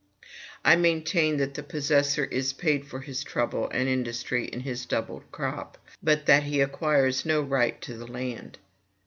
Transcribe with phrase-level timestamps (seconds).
[0.65, 5.31] I maintain that the possessor is paid for his trouble and industry in his doubled
[5.31, 8.57] crop, but that he acquires no right to the land.